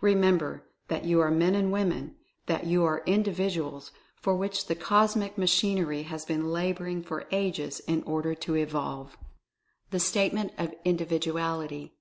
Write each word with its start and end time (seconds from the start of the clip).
Remember 0.00 0.64
that 0.88 1.04
you 1.04 1.20
are 1.20 1.30
Men 1.30 1.54
and 1.54 1.70
Women— 1.70 2.16
that 2.46 2.66
you 2.66 2.82
are 2.82 3.04
Individuals 3.06 3.92
for 4.16 4.34
which 4.34 4.66
the 4.66 4.74
cosmic 4.74 5.38
machinery 5.38 6.02
has 6.02 6.24
been 6.24 6.50
laboring 6.50 7.00
for 7.04 7.28
ages 7.30 7.78
in 7.86 8.02
order 8.02 8.34
to 8.34 8.56
evolve. 8.56 9.16
THE 9.92 10.00
STATEMENT 10.00 10.50
OF 10.58 10.74
INDIVIDUALITY. 10.84 11.94